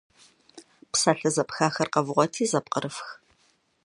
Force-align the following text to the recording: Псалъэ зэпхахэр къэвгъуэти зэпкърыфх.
Псалъэ 0.91 1.29
зэпхахэр 1.35 1.89
къэвгъуэти 1.93 2.49
зэпкърыфх. 2.51 3.07